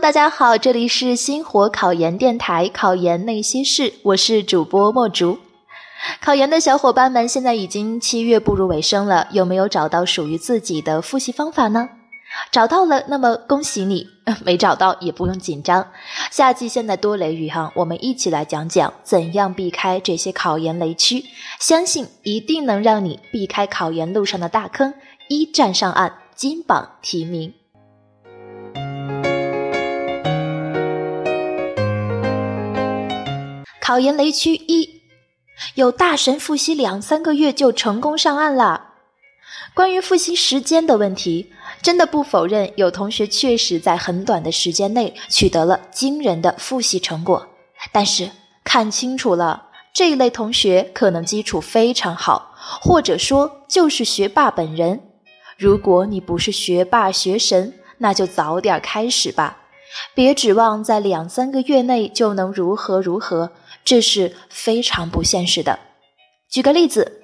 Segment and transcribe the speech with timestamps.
[0.00, 5.38] 大家好，这里是星火考研电台《考研那些事》，我是主播墨竹。
[6.22, 11.90] 考研的小伙伴们，现在已经七月步入尾声了，有没有找到属于自己的复习方法呢？
[12.50, 14.06] 找到了，那么恭喜你；
[14.42, 15.86] 没找到也不用紧张。
[16.30, 21.26] 夏季现在多雷雨哈，我们一起来讲讲怎样避开这些考研雷区，
[21.58, 24.94] 相信一定能让你避开考研路上的大坑，
[25.28, 27.52] 一战上岸，金榜题名。
[33.90, 35.02] 考研雷区一，
[35.74, 38.90] 有大神复习两三个月就成功上岸了。
[39.74, 41.50] 关于复习时间的问题，
[41.82, 47.44] 真的不否认有同学确实在很短的时间内取得了惊人的复习成果。
[47.90, 48.30] 但是
[48.62, 55.00] 看清楚了，这一类同学可能基础非常好，或者说就是学霸本人。
[55.58, 59.56] 如果你不是学霸学神，那就早点开始吧，
[60.14, 63.50] 别指望在两三个月内就能如何如何。
[63.84, 65.78] 这是非常不现实的。
[66.50, 67.22] 举个例子，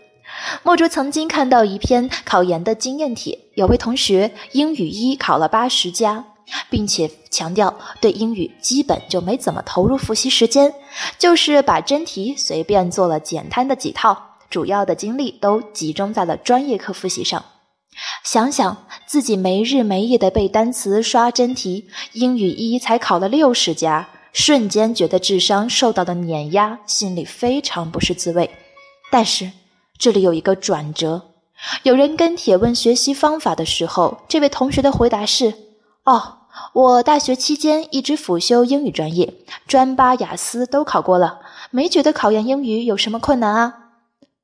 [0.62, 6.24] 墨竹曾经看到一篇考研的经验帖，有位同学英语一考了八十加，
[6.70, 10.72] 并且强调对英语基本就没怎么投入复习时间，
[11.18, 17.44] 就是把真题随便做了简单的几套，主要的精力都集中在了专业课复习上。
[18.22, 24.08] 想想自己没日没夜的背单词、刷真题，英语一才考了六十加。
[24.36, 28.50] 瞬间觉得智商受到的碾压，心里非常不是滋味。
[29.10, 29.50] 但是
[29.96, 31.22] 这里有一个转折，
[31.84, 35.54] 有人跟帖问学习方法的时候，这位同学的回答是
[36.04, 36.40] ：“哦，
[36.74, 39.32] 我大学期间一直辅修英语专业，
[39.66, 41.40] 专八、雅思都考过了，
[41.70, 43.74] 没觉得考研英语有什么困难啊。”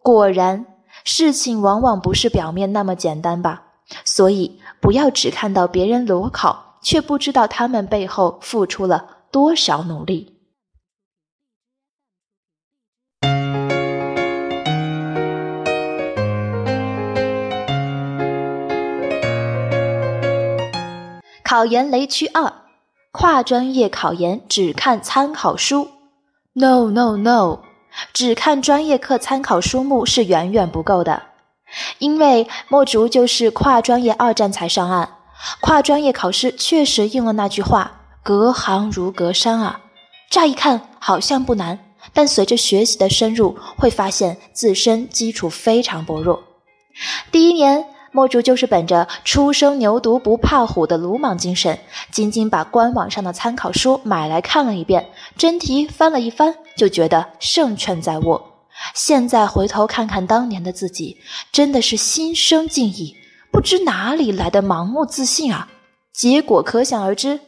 [0.02, 0.64] 果然，
[1.04, 3.64] 事情往往不是表面那么简单吧？
[4.06, 9.18] 所以不要只看到别人裸考，却不知道他们背后付出了。
[9.32, 10.36] 多少努力？
[21.42, 22.52] 考研雷区二：
[23.10, 25.88] 跨专业考研只看参考书。
[26.52, 27.60] No No No，
[28.12, 31.22] 只看专业课参考书目是远远不够的，
[31.98, 35.16] 因为墨竹就是跨专业二战才上岸，
[35.62, 38.01] 跨专业考试确实应了那句话。
[38.24, 39.80] 隔行如隔山啊！
[40.30, 41.78] 乍一看好像不难，
[42.12, 46.40] 但随着学习的深入，会发现自身基础非常薄弱。
[47.32, 51.76] 第一年，墨竹就是本着“初生牛犊不怕虎”的鲁莽精神，
[52.12, 58.40] 仅仅把官网上的参考书买来看了一遍，真题翻了一番，就觉得胜券在握。
[58.94, 61.16] 现在回头看看当年的自己，
[61.50, 63.16] 真的是心生敬意，
[63.50, 65.68] 不知哪里来的盲目自信啊！
[66.12, 67.40] 结果可想而知。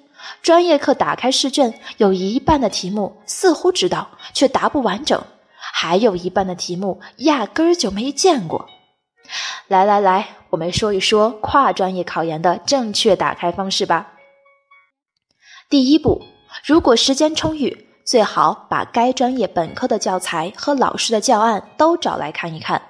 [0.42, 5.20] 专业课打开试卷，有一半的题目似乎知道，却答不完整；
[5.56, 8.68] 还有一半的题目压根儿就没见过。
[9.68, 14.12] 来来来，我们说一说跨专业考研的正确打开方式吧。
[15.70, 16.22] 第一步，
[16.64, 22.80] 如果时间充裕，最好把该专业本科的教材和老师的教案都找来看一看。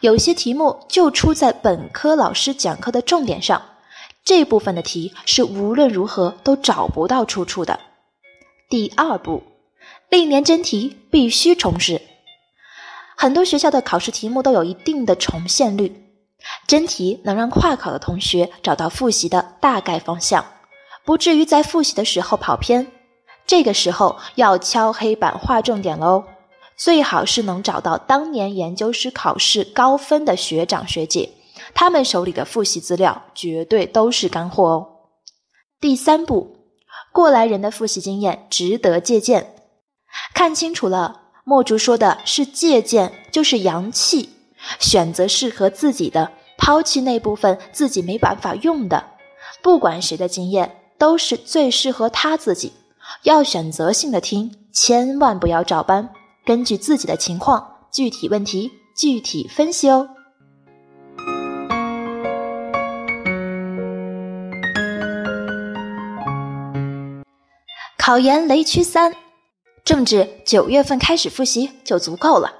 [0.00, 3.60] 有些题目就出在本科老师讲课的重点上。
[4.24, 7.78] 这部分的题是无论如何都找不到出处的。
[8.70, 9.42] 第二步，
[10.08, 12.00] 历年真题必须重试。
[13.16, 16.10] 很多学校的考试题目都有一定的重现率，
[16.66, 20.44] 真题能让跨考的同学找到复习的大概方向，
[21.04, 22.90] 不至于在复习的时候跑偏。
[23.46, 26.24] 这个时候要敲黑板画重点喽，
[26.76, 31.28] 最好是能找到当年研究生考试高分的学长学姐。
[31.72, 34.86] 他们手里的复习资料绝对都是干货哦。
[35.80, 36.56] 第三步，
[37.12, 39.54] 过来人的复习经验值得借鉴。
[40.34, 44.30] 看清楚了，墨竹说的是借鉴，就是阳气，
[44.78, 49.04] 选择适合自己的，抛弃那部分自己没办法用的。
[49.62, 52.72] 不管谁的经验，都是最适合他自己。
[53.24, 56.10] 要选择性的听，千万不要照搬，
[56.46, 60.08] 根据自己的情况，具体问题具体分析哦。
[68.06, 69.14] 考研雷区三，
[69.82, 72.52] 政治九月份开始复习就足够了。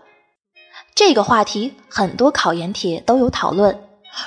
[0.95, 3.79] 这个话题很多考研帖都有讨论。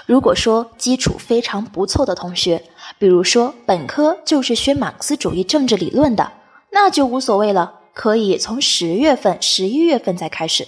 [0.06, 2.64] 如果说基础非常不错的同学，
[3.00, 6.34] 比如说本科就是学马克思主义政治理论的，
[6.70, 10.68] 那就无所谓了，可以从十月份、十一月份再开始。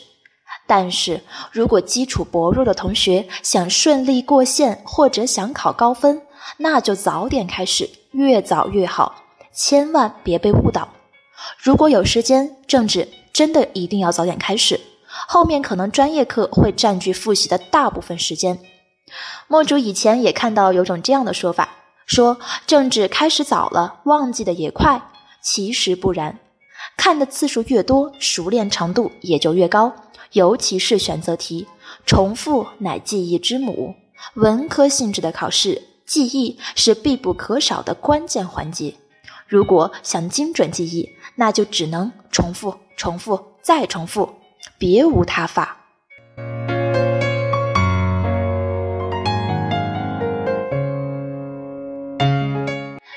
[0.66, 1.22] 但是
[1.52, 6.24] 如果基础薄弱的同学想顺利过线或者想考高分，
[6.58, 9.26] 那就早点开始，越早越好。
[9.54, 10.90] 千万别被误导。
[11.58, 14.80] 如果有时间，政治真的一定要早点开始，
[15.28, 18.60] 后面可能专业课会占据复习的大部分时间。
[19.48, 21.70] 墨竹以前也看到有种这样的说法，
[22.06, 22.38] 说
[22.68, 25.02] 政治开始早了，忘记的也快。
[25.42, 26.38] 其实不然，
[26.98, 29.94] 看的次数越多，熟练程度也就越高。
[30.34, 31.66] 尤其是选择题，
[32.06, 33.96] 重复乃记忆之母。
[34.36, 38.94] 文科性质的考试，记忆是必不可少的关键环节。
[39.50, 44.30] 如果想精准记忆，那就只能重复、重复再重复，
[44.78, 45.76] 别无他法。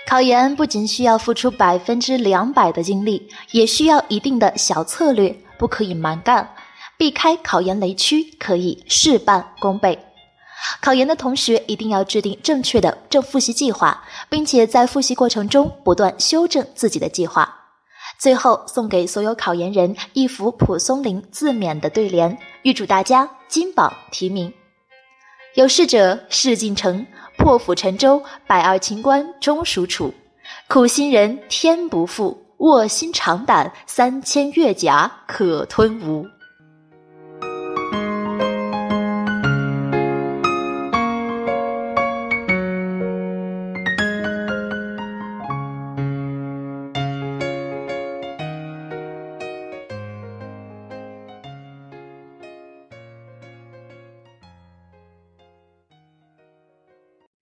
[0.07, 6.49] 考研不仅需要付出百分之两百的精力，也需要一定的小策略，不可以蛮干，
[6.97, 9.99] 避开考研雷区，可以事半功倍。
[10.81, 17.53] 考研的同学一定要制定正确的正复习计划，并且在复习过程中不断修正自己的计划。
[18.19, 24.53] 最后送给所有考研人一幅蒲松龄自勉的对联，预祝大家金榜题名。
[25.55, 27.07] 有事者事竟成。
[27.39, 30.13] 破釜沉舟，百二秦关终属楚。
[30.69, 36.25] 苦心人天不负，卧薪尝胆，三千越甲可吞吴。